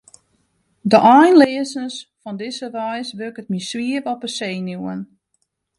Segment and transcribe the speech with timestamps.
[0.91, 5.01] De einleazens fan dizze reis wurket my swier op 'e senuwen.